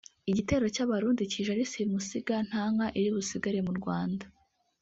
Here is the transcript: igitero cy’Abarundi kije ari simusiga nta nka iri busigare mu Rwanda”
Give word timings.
igitero 0.29 0.65
cy’Abarundi 0.75 1.21
kije 1.31 1.49
ari 1.55 1.65
simusiga 1.71 2.35
nta 2.47 2.63
nka 2.73 2.87
iri 2.99 3.09
busigare 3.15 3.59
mu 3.67 3.73
Rwanda” 3.79 4.25